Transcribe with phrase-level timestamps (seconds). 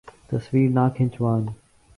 [0.29, 1.43] تصویر نہ کھنچوان